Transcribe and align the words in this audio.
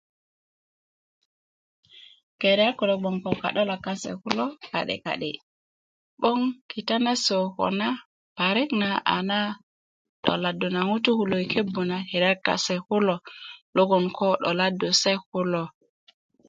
Keriyat 2.39 2.75
kulo 2.77 2.93
gboŋ 2.99 3.15
ko 3.23 3.29
ka'dolak 3.41 3.81
kase 3.85 4.11
kulo 4.21 4.45
ka'de 4.69 4.95
ka'de 5.05 5.31
'boŋ 6.19 6.39
kita 6.71 6.95
nase 7.05 7.33
koko 7.45 7.67
na 7.79 7.87
parik 8.37 8.69
a 9.15 9.17
na 9.29 9.39
'doladu 10.23 10.67
na 10.71 10.81
ŋutuu 10.89 11.17
kulo 11.19 11.35
i 11.43 11.47
kebu 11.51 11.81
na 11.89 11.97
keriyat 12.09 12.39
kase 12.47 12.75
kulo 12.87 13.15
logoŋ 13.75 14.03
koo 14.17 14.33
'doladu 14.39 14.87
se 15.01 15.11
kulo 15.29 15.63